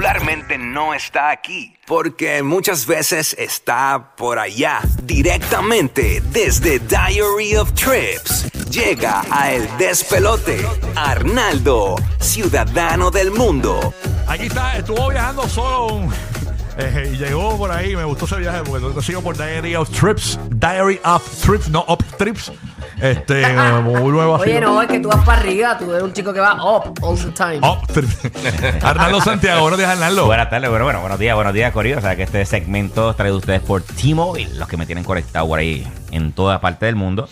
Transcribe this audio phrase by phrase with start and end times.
[0.00, 8.50] regularmente no está aquí, porque muchas veces está por allá, directamente desde Diary of Trips.
[8.70, 10.66] Llega a El Despelote,
[10.96, 13.92] Arnaldo, ciudadano del mundo.
[14.26, 16.10] Aquí está, estuvo viajando solo un-
[16.80, 17.94] eh, y llegó por ahí.
[17.94, 20.38] Me gustó ese viaje porque lo sigo por Diary of Trips.
[20.50, 22.52] Diary of Trips, no Up Trips.
[23.00, 23.46] Este,
[23.82, 24.50] muy nuevo así.
[24.50, 26.92] Oye, no, es que tú vas para arriba, tú eres un chico que va up
[27.02, 27.60] all the time.
[27.66, 28.82] Up Trips.
[28.84, 30.26] Arnaldo Santiago, buenos días, Arnaldo.
[30.26, 31.98] Buenas tardes, bueno, bueno, buenos días, buenos días, Corillo.
[31.98, 35.58] O sea, que este segmento traído ustedes por T-Mobile, los que me tienen conectado por
[35.58, 37.28] ahí en toda parte del mundo.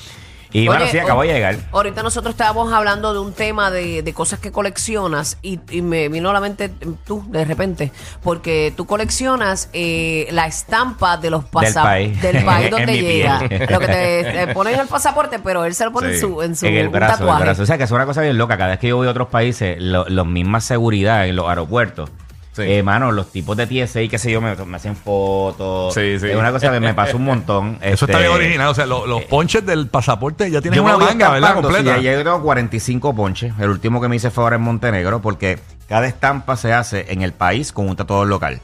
[0.53, 1.57] Y bueno, Oye, sí, acabo de llegar.
[1.73, 6.09] Ahorita nosotros estábamos hablando de un tema de, de cosas que coleccionas y, y me
[6.09, 6.71] vino a la mente
[7.05, 12.23] tú, de repente, porque tú coleccionas eh, la estampa de los pasaportes país.
[12.23, 13.41] del país donde llega.
[13.69, 16.43] Lo que te, te ponen en el pasaporte, pero él se lo pone en su,
[16.43, 17.45] en su en el brazo, en el tatuaje.
[17.45, 17.63] brazo.
[17.63, 18.57] O sea, que es una cosa bien loca.
[18.57, 22.11] Cada vez que yo voy a otros países, lo, los mismas seguridad en los aeropuertos.
[22.59, 22.71] Sí.
[22.73, 25.95] Eh, mano, los tipos de TSA qué sé yo, me, me hacen fotos.
[25.95, 26.27] Sí, sí.
[26.29, 27.79] Es una cosa que me pasa un montón.
[27.83, 28.69] Eso está Este, bien original.
[28.69, 31.51] O sea, lo- los ponches del pasaporte ya tienen una manga, ¿verdad?
[31.51, 31.97] estampando, Completa.
[31.99, 33.53] Sí, ya yo tengo 45 ponches.
[33.59, 37.23] El último que me hice fue ahora en Montenegro, porque cada estampa se hace en
[37.23, 38.61] el país con un tatuador local.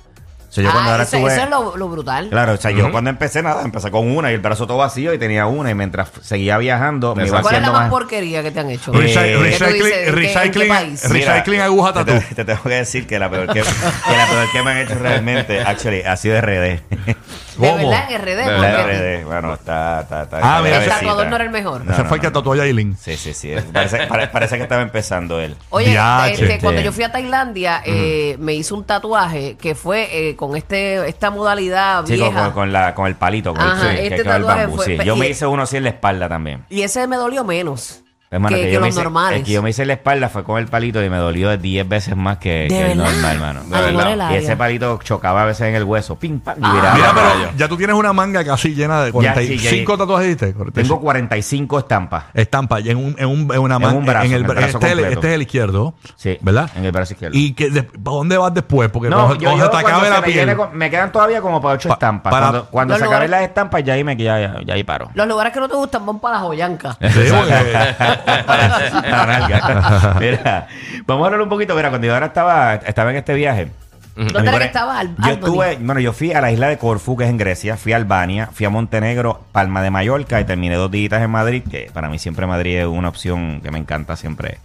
[0.55, 2.29] O sea, yo cuando Ah, ahora eso, estuve- eso es lo, lo brutal.
[2.29, 5.13] Claro, o sea, yo cuando empecé nada, empecé con una y el brazo todo vacío
[5.13, 7.43] y tenía una y mientras seguía viajando me iba Exacto.
[7.43, 7.91] ¿Cuál es la haciendo más más...
[7.91, 8.93] porquería que te han hecho?
[8.93, 9.75] Recy- Eh, ¿Qué tú recycling, dices?
[9.75, 11.11] ¿En qué- en qué recycling, país?
[11.11, 12.25] Mira, recycling aguja te, tatu.
[12.29, 14.79] te- te tengo que decir que la peor que, que la peor que me han
[14.79, 16.81] hecho realmente, actually, ha sido RD.
[17.55, 17.89] De ¿Cómo?
[17.89, 18.27] verdad, en RD.
[18.37, 19.21] De ¿por La qué?
[19.23, 20.39] RD, bueno, está, está, está.
[20.43, 21.85] Ah, mira, El tatuador no era el mejor.
[21.85, 22.33] No, Ese no, fue el que no.
[22.33, 22.97] tatuó a Yailin.
[22.97, 23.53] Sí, sí, sí.
[23.73, 25.55] Parece, pare- parece que estaba empezando él.
[25.71, 26.33] Oye, Diache.
[26.33, 30.57] este, cuando yo fui a Tailandia, eh, me hice un tatuaje que fue eh, con
[30.57, 32.45] este esta modalidad Sí, con, vieja.
[32.45, 34.85] con- con la, con el palito, con, Ajá, el, este que- con el bambú, fue-
[34.87, 34.99] sí.
[35.05, 36.65] Yo me hice uno así en la espalda también.
[36.71, 38.04] Y ese me dolió menos
[38.35, 39.39] Hermano, que, que que yo me los hice- normales.
[39.39, 41.57] El que yo me hice en la espalda fue con el palito y me dolió
[41.57, 43.13] 10 veces más que, ¿De que el verdad?
[43.13, 43.61] normal, hermano.
[43.69, 46.17] Mejor el Y ese palito chocaba a veces en el hueso.
[46.19, 46.93] Pim, pam, y Ah.
[46.95, 50.55] Mira, pero ya tú tienes una manga casi llena de Ya, 45 sí, tatuajes, ¿viste?
[50.73, 52.25] Tengo 45 estampas.
[52.35, 53.99] Estampa y en, un, en, un, en una En manga.
[53.99, 55.95] un brazo, en el, en el brazo este, es el- este es el izquierdo.
[56.17, 56.39] Sí.
[56.41, 56.71] ¿Verdad?
[56.77, 57.37] En el brazo izquierdo.
[57.39, 58.91] ¿Y que, de- ¿para dónde vas después?
[58.91, 60.57] Porque no, cuando, yo, cuando yo se te acabe la me, piel.
[60.57, 62.31] con- me quedan todavía como para 8 Pa- estampas.
[62.33, 65.11] para- cuando cuando se acaben las estampas, ya ahí me ya, ya, ya ahí paro.
[65.15, 66.97] Los lugares que no te gustan van para la joyanca.
[68.27, 70.17] La nalga.
[70.21, 70.69] Mira,
[71.07, 71.75] vamos a hablar un poquito.
[71.75, 73.69] Mira, cuando yo ahora estaba, estaba en este viaje.
[74.17, 75.01] ¿Dónde era que estaba?
[75.01, 77.77] Al- Yo estuve, bueno, yo fui a la isla de Corfú, que es en Grecia,
[77.77, 81.65] fui a Albania, fui a Montenegro, Palma de Mallorca y terminé dos días en Madrid,
[81.69, 84.59] que para mí siempre Madrid es una opción que me encanta siempre,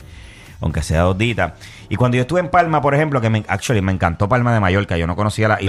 [0.62, 1.54] aunque sea dos días.
[1.90, 4.60] Y cuando yo estuve en Palma, por ejemplo, que me, actually, me encantó Palma de
[4.60, 5.62] Mallorca, yo no conocía las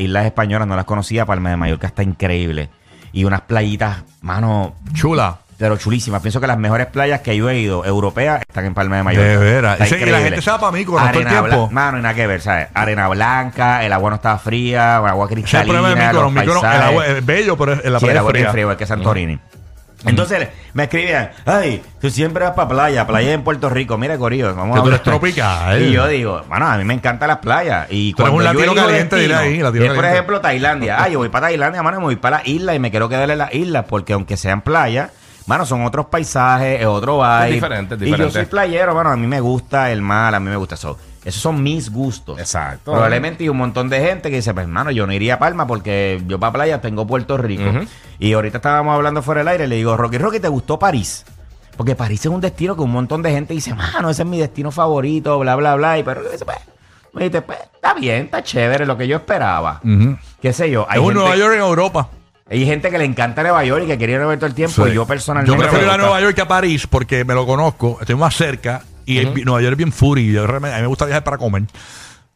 [0.00, 2.70] islas españolas, no las conocía, Palma de Mallorca está increíble.
[3.12, 5.36] Y unas playitas, mano, Chula.
[5.58, 6.22] Pero chulísimas.
[6.22, 9.28] Pienso que las mejores playas que yo he ido, europeas, están en Palma de Mallorca.
[9.28, 9.80] De veras.
[9.80, 11.68] Ese- y la gente se va pa' Mykonos todo el tiempo.
[11.72, 12.68] Mano, y nada que ver, ¿sabes?
[12.74, 16.82] Arena blanca, el agua no estaba fría, agua es el cristalina, problema de Mykonos, el
[16.82, 18.60] agua es bello, pero es- la Sí, el agua es fría.
[18.62, 19.38] igual que Santorini.
[20.06, 24.54] Entonces me escribían, ay, tú siempre vas para playa, playa en Puerto Rico, mira Corillo,
[24.54, 25.18] vamos Que a tú eres hablar".
[25.18, 25.82] tropical.
[25.82, 27.88] Y yo digo, bueno, a mí me encantan las playas.
[27.90, 30.14] Y cuando un yo latino elijo caliente, destino, ahí, latino es, por caliente.
[30.14, 31.02] ejemplo, Tailandia.
[31.02, 33.28] Ah, yo voy para Tailandia, mano, me voy para la isla y me quiero quedar
[33.28, 35.10] en las islas porque aunque sean playas,
[35.48, 37.50] mano, son otros paisajes, es otro vibe.
[37.52, 38.34] diferente, es Y yo diferente.
[38.34, 40.96] soy playero, mano, a mí me gusta el mar, a mí me gusta eso.
[41.24, 42.38] Esos son mis gustos.
[42.38, 42.92] Exacto.
[42.92, 45.66] Probablemente hay un montón de gente que dice, pues, hermano, yo no iría a Palma
[45.66, 47.64] porque yo para playa tengo Puerto Rico.
[48.18, 51.24] Y ahorita estábamos hablando fuera del aire le digo, Rocky, Rocky, ¿te gustó París?
[51.76, 54.38] Porque París es un destino que un montón de gente dice, mano, ese es mi
[54.38, 55.98] destino favorito, bla, bla, bla.
[55.98, 56.44] Y pero pues,
[57.12, 59.80] me dice, pues, está bien, está chévere, lo que yo esperaba.
[59.84, 60.16] Ujú.
[60.40, 60.86] Qué sé yo.
[60.88, 62.08] Hay Es un gente, Nueva York en Europa.
[62.50, 64.54] Hay gente que le encanta Nueva York y que quiere ir a ver todo el
[64.54, 64.84] tiempo.
[64.84, 64.90] Sí.
[64.90, 65.52] Y yo personalmente.
[65.54, 65.96] Yo prefiero ir a.
[65.98, 69.60] Nueva York que a París porque me lo conozco, estoy más cerca y el- Nueva
[69.62, 70.32] York es bien furi.
[70.32, 71.64] Yo realmente- a mí me gusta viajar para comer.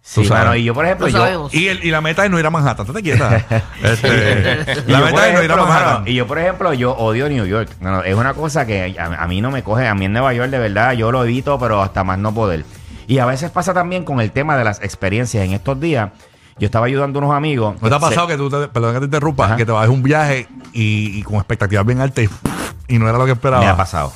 [0.05, 1.49] Sí, mano, y yo, por ejemplo, Lo yo.
[1.53, 2.85] Y, el- y la meta es no ir a Manhattan.
[2.85, 3.45] ¿Tú te quietas?
[3.83, 5.93] Este, la meta es no ir a Manhattan.
[5.95, 7.69] mano, y yo, por ejemplo, yo odio New York.
[7.81, 9.87] No, no, es una cosa que a, a mí no me coge.
[9.87, 12.65] A mí en Nueva York, de verdad, yo lo evito, pero hasta más no poder.
[13.07, 15.45] Y a veces pasa también con el tema de las experiencias.
[15.45, 16.11] En estos días,
[16.59, 17.77] yo estaba ayudando a unos amigos.
[17.81, 19.57] ¿No te ha Se- pasado que tú, te, perdón que te interrumpa, Ajá.
[19.57, 23.09] que te vas a un viaje y, y con expectativas bien altas y, y no
[23.09, 23.63] era lo que esperaba?
[23.63, 24.13] Me ha pasado.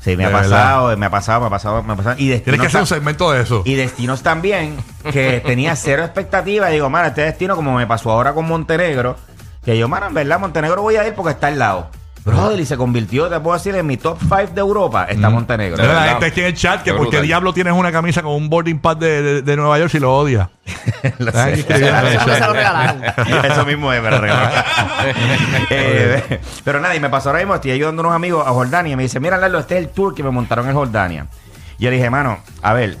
[0.00, 2.14] Sí, me ha pasado, me ha pasado, me ha pasado, me ha pasado.
[2.18, 3.62] Y Tienes destinos, que hacer un segmento de eso.
[3.64, 4.76] y destinos también
[5.12, 6.70] que tenía cero expectativa.
[6.70, 9.16] Y digo, mano, este destino, como me pasó ahora con Montenegro,
[9.64, 11.90] que yo, mano, en verdad, Montenegro voy a ir porque está al lado.
[12.24, 15.76] Brother, y se convirtió, te puedo decir, en mi top 5 de Europa está Montenegro.
[15.78, 16.10] Mira, la verdad.
[16.12, 17.26] gente aquí en el chat que Qué porque brutal.
[17.26, 20.14] diablo tienes una camisa con un boarding pad de, de- de Nueva York si lo
[20.14, 20.48] odias.
[21.18, 21.64] Lo Ay, sé.
[21.66, 22.34] qué bien, Eso eso.
[22.34, 23.02] se lo regalaron.
[23.44, 24.20] Eso mismo es, pero
[25.70, 28.92] eh, Pero nada, y me pasó ahora mismo, estoy ayudando a unos amigos a Jordania
[28.92, 31.26] y me dice, mira, Lalo, este es el tour que me montaron en Jordania.
[31.78, 32.96] Y yo le dije, mano, a ver,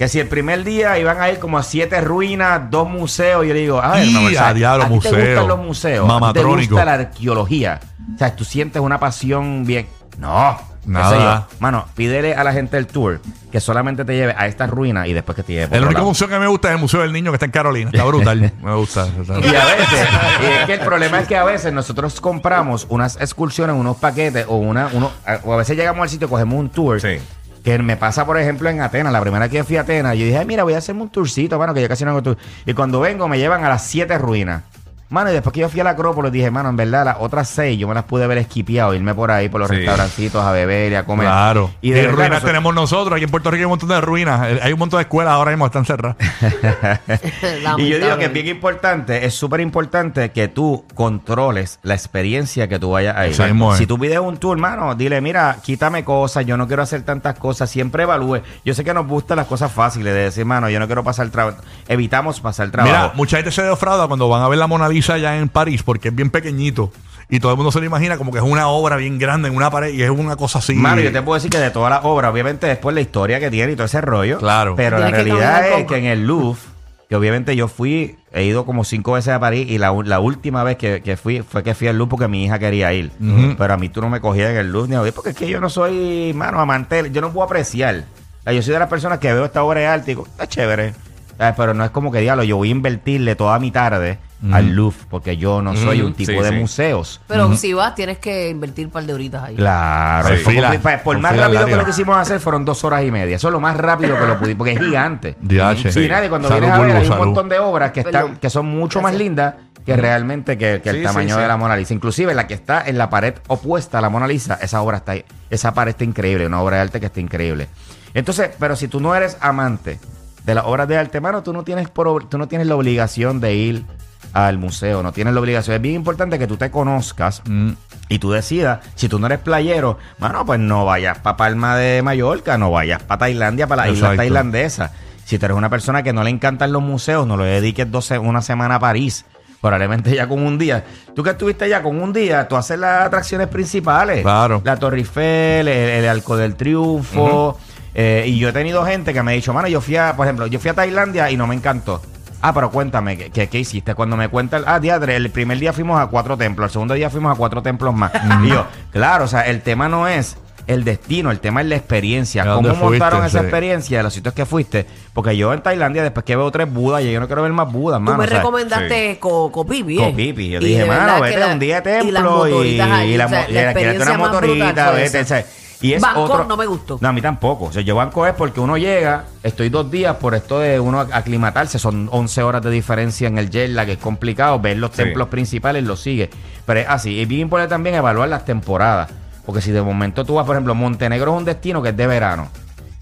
[0.00, 3.52] Que si el primer día iban a ir como a siete ruinas, dos museos, yo
[3.52, 4.54] le digo, a ver, Y mi amor, a ¿sabes?
[4.54, 6.10] diablo, ¿a ti te gustan los museos?
[6.10, 7.80] ¿A ti ¿Te gusta la arqueología?
[8.14, 9.86] O sea, tú sientes una pasión bien.
[10.18, 10.56] No.
[10.86, 11.46] Nada.
[11.50, 11.56] yo.
[11.60, 13.20] Mano, pídele a la gente del tour
[13.52, 15.98] que solamente te lleve a estas ruinas y después que te lleve por El único
[15.98, 16.08] lado.
[16.08, 17.90] museo que me gusta es el Museo del Niño que está en Carolina.
[17.92, 18.52] Está brutal.
[18.62, 19.06] me gusta.
[19.06, 20.08] Y a veces,
[20.40, 24.46] y es que el problema es que a veces nosotros compramos unas excursiones, unos paquetes,
[24.48, 26.98] o una, uno, a- o a veces llegamos al sitio, cogemos un tour.
[27.02, 27.18] Sí.
[27.64, 29.12] Que me pasa, por ejemplo, en Atenas.
[29.12, 31.58] La primera que fui a Atenas, yo dije, "Ay, mira, voy a hacerme un tourcito,
[31.58, 32.38] mano, que yo casi no hago tour.
[32.64, 34.62] Y cuando vengo, me llevan a las siete ruinas.
[35.10, 37.48] Mano, y después que yo fui a la Acrópolis, dije, mano, en verdad, las otras
[37.48, 39.76] seis yo me las pude haber esquipeado, irme por ahí, por los Sí.
[39.76, 41.26] restaurancitos a beber y a comer.
[41.26, 41.70] Claro.
[41.82, 43.16] Y Y de verdad, ruinas nosotros- tenemos nosotros.
[43.16, 44.48] Aquí en Puerto Rico hay un montón de ruinas.
[44.48, 46.16] Eh, Hay un montón de escuelas ahora mismo que están cerradas.
[47.78, 52.68] Y yo digo que es bien importante, es súper importante que tú controles la experiencia
[52.68, 53.32] que tú vayas a ir.
[53.32, 53.78] Eso mismo es.
[53.78, 57.38] Si tú pides un tour, mano, dile, mira, quítame cosas, yo no quiero hacer tantas
[57.38, 58.42] cosas, siempre evalúe.
[58.64, 61.28] Yo sé que nos gustan las cosas fáciles de decir, mano, yo no quiero pasar
[61.30, 61.58] trabajo.
[61.88, 62.94] Evitamos pasar trabajo.
[62.94, 66.08] Mira, mucha gente se defrauda cuando van a ver la Mona Allá en París porque
[66.08, 66.92] es bien pequeñito.
[67.32, 69.54] Y todo el mundo se lo imagina como que es una obra bien grande en
[69.56, 70.74] una pared y es una cosa así.
[70.74, 73.50] Mano, yo te puedo decir que de toda la obra, obviamente después la historia que
[73.50, 74.38] tiene y todo ese rollo.
[74.38, 74.74] Claro.
[74.76, 76.60] Pero la Tienes que realidad caminar es con- que en el Louvre,
[77.08, 80.18] que obviamente yo fui, he ido como cinco veces a París y la, u- la
[80.18, 83.12] última vez que, que fui fue que fui al Louvre porque mi hija quería ir.
[83.56, 85.48] Pero a mí tú no me cogías en el Louvre ni a porque es que
[85.48, 88.04] yo no soy, mano, amante, yo no puedo apreciar.
[88.40, 90.26] O sea, yo soy de las personas que veo esta obra de arte y digo,
[90.26, 90.94] está chévere.
[91.40, 91.54] ¿Sabes?
[91.56, 94.18] Pero no es como que diablo, yo voy a invertirle toda mi tarde
[94.52, 96.54] al Louvre porque yo no soy un tipo sí, de sí.
[96.54, 97.20] museos.
[97.26, 99.56] Pero si vas, tienes que invertir un par de horitas ahí.
[99.56, 100.44] Claro, Sí.
[100.44, 100.78] por, Fila.
[100.80, 103.36] por- por más fila rápido que lo que hicimos hacer fueron dos horas y media.
[103.36, 105.34] Eso es lo más rápido que lo pudimos, porque es gigante.
[105.40, 105.92] DH.
[105.92, 107.24] Sí, nadie, cuando Salud, vienes a ver, hay un salud.
[107.24, 109.54] montón de obras que están, que son mucho más lindas
[109.86, 111.40] que realmente que, que el tamaño sí, sí.
[111.40, 111.94] de la Mona Lisa.
[111.94, 115.12] Inclusive la que está en la pared opuesta a la Mona Lisa, esa obra está
[115.12, 115.24] ahí.
[115.48, 117.68] Esa pared está increíble, una obra de arte que está increíble.
[118.12, 119.98] Entonces, pero si tú no eres amante
[120.44, 123.40] de las obras de arte, mano, tú no tienes por tú no tienes la obligación
[123.40, 123.84] de ir
[124.32, 125.76] al museo, no tienes la obligación.
[125.76, 127.70] Es bien importante que tú te conozcas Mm.
[128.08, 132.00] y tú decidas, si tú no eres playero, mano, pues no vayas para Palma de
[132.02, 134.16] Mallorca, no vayas para Tailandia, para la isla Exacto.
[134.18, 134.92] tailandesa.
[135.24, 138.04] Si tú eres una persona que no le encantan los museos, no le dediques dos
[138.06, 139.24] se- una semana a París.
[139.60, 140.84] Probablemente ya con un día.
[141.14, 144.22] Tú que estuviste ya con un día, tú haces las atracciones principales.
[144.22, 144.62] Claro.
[144.64, 147.58] La Torre Eiffel, el, el Arco del Triunfo.
[147.94, 150.26] Eh, y yo he tenido gente que me ha dicho, mano, yo fui a, por
[150.26, 152.00] ejemplo, yo fui a Tailandia y no me encantó.
[152.42, 153.94] Ah, pero cuéntame, ¿qué, qué, qué hiciste?
[153.94, 156.94] Cuando me cuenta, el- ah, diadre, el primer día fuimos a cuatro templos, el segundo
[156.94, 158.12] día fuimos a cuatro templos más.
[158.44, 161.74] y yo, claro, o sea, el tema no es el destino, el tema es la
[161.76, 162.42] experiencia.
[162.44, 163.26] ¿A ¿Cómo montaron fuiste?
[163.26, 163.44] esa Sí.
[163.44, 164.86] experiencia de los sitios que fuiste?
[165.12, 167.98] Porque yo en Tailandia, después que veo tres budas, yo no quiero ver más budas,
[167.98, 168.18] Tú mano.
[168.18, 170.10] me o sea, recomendaste Co- Copipi, ¿eh?
[170.10, 170.48] Copipi.
[170.50, 173.16] Yo Y dije, mano, vete la- un día de y las templo y, ahí, y
[173.16, 175.20] la, o sea, mo- y la experiencia una motorita, vete.
[175.20, 175.44] o sea,
[175.80, 176.98] y es otro, no me gustó.
[177.00, 177.66] No, a mí tampoco.
[177.66, 181.00] O sea, yo Bangkok es porque uno llega, estoy dos días por esto de uno
[181.00, 184.90] aclimatarse, son 11 horas de diferencia en el jet lag, que es complicado, ver los
[184.90, 184.98] Sí.
[185.04, 186.30] templos principales, lo sigue.
[186.66, 189.10] Pero es así, es bien importante también evaluar las temporadas.
[189.46, 192.06] Porque si de momento tú vas, por ejemplo, Montenegro es un destino que es de
[192.06, 192.48] verano.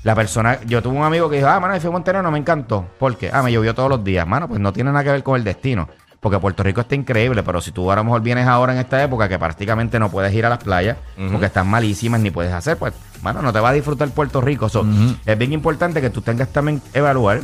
[0.05, 2.31] La persona, yo tuve un amigo que dijo, ah, mano, yo fui a Montenegro, no
[2.31, 2.87] me encantó.
[2.99, 3.31] ¿Por qué?
[3.33, 4.27] Ah, me llovió todos los días.
[4.27, 5.89] Mano, pues no tiene nada que ver con el destino.
[6.21, 9.03] Porque Puerto Rico está increíble, pero si tú a lo mejor vienes ahora en esta
[9.03, 10.97] época que prácticamente no puedes ir a las playas
[11.31, 12.93] porque están malísimas ni puedes hacer, pues,
[13.23, 14.69] mano, no te va a disfrutar Puerto Rico.
[14.69, 14.85] So,
[15.25, 17.41] Es bien importante que tú tengas también evaluar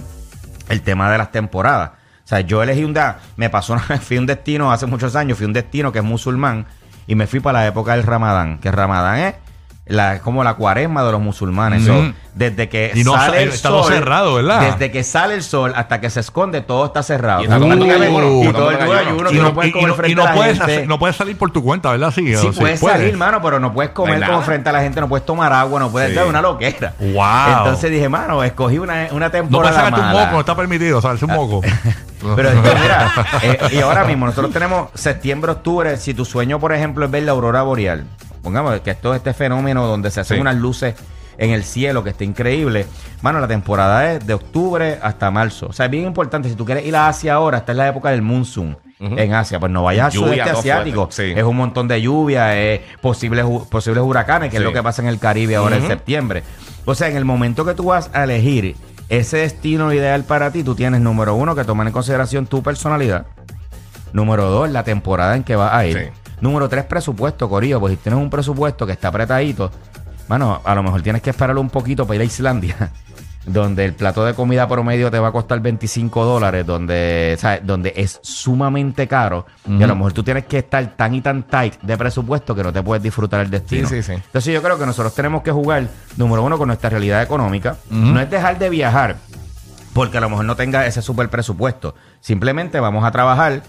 [0.68, 1.90] el tema de las temporadas.
[2.24, 5.46] O sea, yo elegí un día, me pasó fui un destino hace muchos años, fui
[5.46, 6.66] un destino que es musulmán
[7.06, 9.34] y me fui para la época del Ramadán, que Ramadán es
[9.86, 11.84] la, es como la cuaresma de los musulmanes.
[11.84, 14.72] So, desde que Y no sale sa- el está todo sol, cerrado, ¿verdad?
[14.72, 17.42] Desde que sale el sol hasta que se esconde, todo está cerrado.
[17.42, 17.78] Y está ayuno, y
[18.52, 20.72] todo el ayuno, Y no, no puedes y comer y no a la puedes gente.
[20.72, 22.10] hacer- no puedes salir por tu cuenta, ¿verdad?
[22.14, 22.98] Sí, Sí, o puedes puedes.
[22.98, 24.46] salir, mano, pero no puedes comer No como nada.
[24.46, 26.16] frente a la gente, no puedes tomar agua, no puedes Sí.
[26.16, 26.94] dar una loquera.
[26.98, 27.58] Wow.
[27.58, 31.00] Entonces dije, mano, escogí una, una No puedes temporada sacarte un moco, no está permitido,
[31.02, 31.60] sacarse un moco.
[32.36, 33.12] Pero mira,
[33.42, 35.98] eh, y ahora mismo nosotros tenemos septiembre, octubre.
[35.98, 38.04] Si tu sueño, por ejemplo, es ver la aurora boreal,
[38.44, 40.40] pongamos que esto es este fenómeno donde se hacen Sí.
[40.40, 40.94] unas luces
[41.36, 42.86] en el cielo que está increíble.
[43.22, 45.66] Mano, la temporada es de octubre hasta marzo.
[45.66, 46.48] O sea, es bien importante.
[46.48, 49.58] Si tú quieres ir a Asia ahora, esta es la época del monsoon en Asia.
[49.58, 51.08] Pues no vayas al sudeste asiático.
[51.10, 51.32] sí.
[51.34, 55.08] Es un montón de lluvia, es posibles, posibles huracanes, que es lo que pasa en
[55.08, 56.44] el Caribe ahora en septiembre.
[56.84, 58.76] O sea, en el momento que tú vas a elegir
[59.08, 63.26] ese destino ideal para ti, tú tienes, número uno, que tomar en consideración tu personalidad.
[64.12, 65.98] Número dos, la temporada en que vas a ir.
[66.14, 66.23] Sí.
[66.44, 67.80] Número tres, presupuesto, Corillo.
[67.80, 69.70] Pues si tienes un presupuesto que está apretadito,
[70.28, 72.90] mano, a lo mejor tienes que esperarlo un poquito para ir a Islandia.
[73.46, 77.60] Donde el plato de comida promedio te va a costar 25 dólares, donde, ¿sabes?
[77.62, 79.44] donde es sumamente caro.
[79.68, 82.62] Y a lo mejor tú tienes que estar tan y tan tight de presupuesto que
[82.62, 83.86] no te puedes disfrutar el destino.
[83.86, 84.12] Sí, sí, sí.
[84.12, 87.76] Entonces yo creo que nosotros tenemos que jugar, número uno, con nuestra realidad económica.
[87.90, 89.16] No es dejar de viajar,
[89.92, 91.94] porque a lo mejor no tenga ese super presupuesto.
[92.20, 93.62] Simplemente vamos a trabajar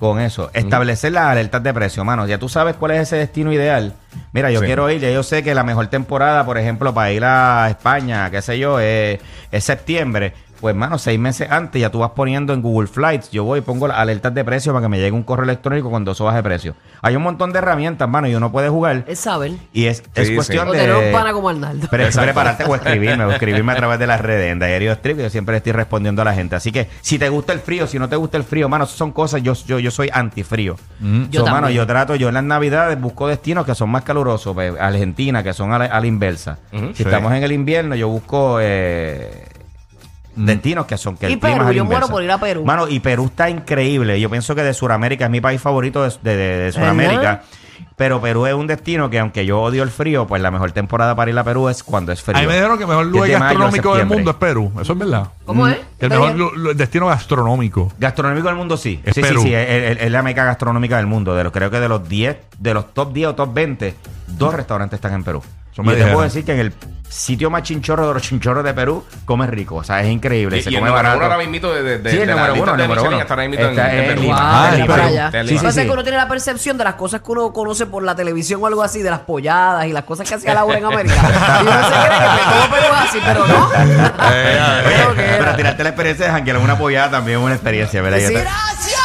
[0.00, 0.50] con eso.
[0.54, 2.26] Establecer las alertas de precio, mano.
[2.26, 3.92] Ya tú sabes cuál es ese destino ideal.
[4.32, 4.66] Mira, yo Sí.
[4.66, 8.30] quiero ir, ya yo sé que la mejor temporada, por ejemplo, para ir a España,
[8.30, 9.20] qué sé yo, es,
[9.52, 10.32] es septiembre.
[10.60, 13.30] Pues, mano, seis meses antes ya tú vas poniendo en Google Flights.
[13.30, 15.88] Yo voy y pongo las alertas de precio para que me llegue un correo electrónico
[15.90, 16.74] cuando eso baje de precio.
[17.02, 19.04] Hay un montón de herramientas, mano, y uno puede jugar.
[19.06, 19.52] Es saber.
[19.72, 20.78] Y es, es Sí, cuestión de.
[20.78, 21.88] tener un pana como Arnaldo.
[21.90, 25.18] Pero es prepararte o escribirme, o escribirme a través de las redes en Diario Strip,
[25.18, 26.56] yo siempre estoy respondiendo a la gente.
[26.56, 29.12] Así que si te gusta el frío, si no te gusta el frío, mano, son
[29.12, 30.76] cosas, yo, yo, yo soy antifrío.
[31.30, 31.76] Yo So, mano, también.
[31.78, 35.52] yo trato, yo en las navidades busco destinos que son más calurosos, pues, Argentina, que
[35.54, 36.58] son a la, a la inversa.
[36.70, 37.02] Si Sí.
[37.04, 39.46] estamos en el invierno, yo busco eh,
[40.36, 42.12] destinos que son que Y el clima Perú, es a la yo muero inversa.
[42.12, 42.64] por ir a Perú.
[42.64, 44.20] Mano, y Perú está increíble.
[44.20, 47.42] Yo pienso que de Sudamérica es mi país favorito de, de, de- de Sudamérica.
[47.96, 51.14] Pero Perú es un destino que aunque yo odio el frío, pues la mejor temporada
[51.14, 52.38] para ir a Perú es cuando es frío.
[52.38, 54.16] Ahí me dijeron que el mejor es lugar mayo a gastronómico del septiembre.
[54.16, 54.72] mundo es Perú.
[54.80, 55.28] Eso es verdad.
[55.44, 55.76] ¿Cómo es?
[55.76, 56.38] Que el ¿Te mejor dijeron?
[56.54, 57.92] lu- lu- destino gastronómico.
[57.98, 59.00] Gastronómico del mundo, sí.
[59.04, 59.42] Es sí, Perú.
[59.42, 59.54] sí, sí.
[59.54, 61.34] Es, es- es la meca gastronómica del mundo.
[61.34, 63.94] De los, creo que de los 10, de los top 10 o top 20,
[64.28, 65.42] dos restaurantes están en Perú.
[65.84, 66.72] Yo te puedo decir que en el
[67.08, 69.74] sitio más chinchorro de los chinchorros de Perú, comes rico.
[69.76, 70.58] O sea, es increíble.
[70.58, 71.16] Y, se y el come número barato.
[71.16, 72.82] uno ahora mismo de, de, de, Sí, el de la número lista uno, el de
[72.84, 73.22] número Michelin uno.
[73.22, 74.22] está ahora mismo en, en en Perú.
[74.22, 74.38] Lima.
[74.40, 75.02] Ah, en Perú.
[75.02, 75.30] allá.
[75.32, 75.88] Sí, es que sí.
[75.90, 78.82] uno tiene la percepción de las cosas que uno conoce por la televisión o algo
[78.84, 81.14] así, de las polladas y las cosas que hacía Laura en América.
[81.60, 83.70] y uno se cree que todo Perú es así, pero no.
[84.32, 84.60] Eh,
[85.16, 88.18] que Pero tirarte la experiencia de janguear una pollada también es una experiencia, ¿verdad?
[88.20, 88.34] Sí.
[88.34, 88.99] Gracias,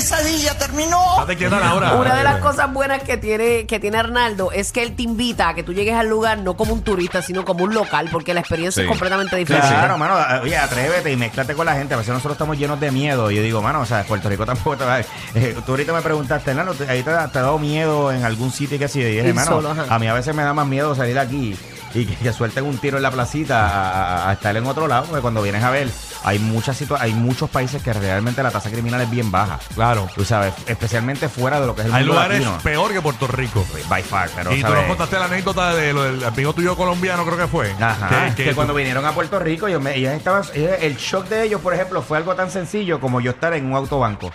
[0.00, 0.98] pesadilla terminó.
[1.18, 1.94] Date quieta, Laura.
[1.94, 5.48] Una de las cosas buenas que tiene, que tiene Arnaldo es que él te invita
[5.50, 8.32] a que tú llegues al lugar no como un turista, sino como un local, porque
[8.32, 8.84] la experiencia Sí.
[8.84, 9.68] es completamente diferente.
[9.68, 11.92] Claro, mano, a- oye, atrévete y mezclate con la gente.
[11.94, 13.30] A veces nosotros estamos llenos de miedo.
[13.30, 15.00] Y yo digo, mano, o sea, Puerto Rico tampoco te va.
[15.00, 18.24] eh, tú ahorita me preguntaste, Nano, ¿te- ahí te, ha- te ha dado miedo en
[18.24, 19.00] algún sitio y que sí?
[19.00, 19.84] Y dije, Ir mano, solo, ajá.
[19.94, 21.56] a mí a veces me da más miedo salir aquí
[21.94, 24.86] y que, que suelten un tiro en la placita a, a- a estar en otro
[24.88, 25.04] lado.
[25.04, 25.88] Porque cuando vienes a ver,
[26.24, 29.58] hay muchas hay muchos países que realmente la tasa criminal es bien baja.
[29.74, 30.08] Claro.
[30.14, 32.58] Tú sabes, especialmente fuera de lo que es el Hay mundo lugares latino.
[32.62, 33.64] peor que Puerto Rico.
[33.88, 34.76] By far, pero y tú ¿sabes?
[34.78, 37.72] nos contaste la anécdota de lo del amigo tuyo colombiano, creo que fue.
[37.80, 41.44] Ajá, que, cuando vinieron a Puerto Rico, ellos, me- ellos estaban, ellos- el shock de
[41.44, 44.30] ellos, por ejemplo, fue algo tan sencillo como yo estar en un autobanco.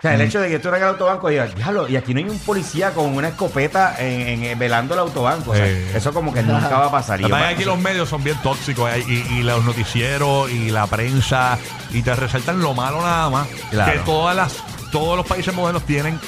[0.00, 2.14] O sea, el hecho de que tú eres el autobanco y digas, diablo, y aquí
[2.14, 5.50] no hay un policía con una escopeta en, en- velando el autobanco.
[5.50, 5.92] O sea, Eh.
[5.94, 7.20] eso como que nunca va a pasar.
[7.20, 10.86] Y yo, aquí los medios son bien tóxicos eh, y, y los noticieros y la
[10.86, 11.58] prensa
[11.90, 13.46] y te resaltan lo malo nada más.
[13.70, 13.92] Claro.
[13.92, 14.54] Que todas las,
[14.90, 16.18] todos los países modernos tienen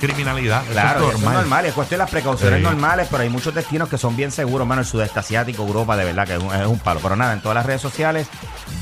[0.00, 0.62] criminalidad.
[0.64, 1.34] Eso Claro, es eso es normal.
[1.42, 2.64] normal, es cuestión de las precauciones Sí.
[2.64, 6.04] normales, pero hay muchos destinos que son bien seguros, mano, el sudeste asiático, Europa, de
[6.06, 7.00] verdad que es un, es un palo.
[7.02, 8.26] Pero nada, en todas las redes sociales,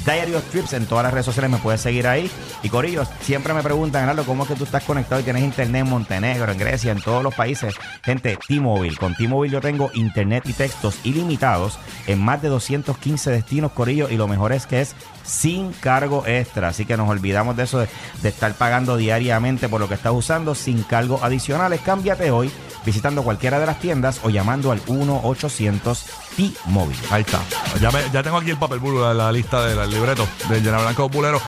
[0.09, 2.31] Diary of Trips, en todas las redes sociales me puedes seguir ahí.
[2.62, 5.83] Y Corillo, siempre me preguntan, Gerardo, ¿cómo es que tú estás conectado y tienes internet
[5.83, 7.75] en Montenegro, en Grecia, en todos los países?
[8.03, 8.97] Gente, T-Mobile.
[8.97, 14.17] Con T-Mobile yo tengo internet y textos ilimitados en más de 215 destinos, Corillo, y
[14.17, 16.69] lo mejor es que es sin cargo extra.
[16.69, 17.88] Así que nos olvidamos de eso de,
[18.23, 21.83] de estar pagando diariamente por lo que estás usando sin cargos adicionales.
[21.83, 22.50] Cámbiate hoy
[22.87, 26.03] visitando cualquiera de las tiendas o llamando al 1-800
[26.37, 26.99] T-Mobile.
[27.11, 27.41] Ahí está.
[27.81, 31.37] Ya, tengo aquí el papel bulu, la, la lista del libreto de Llena Blanco Bulero.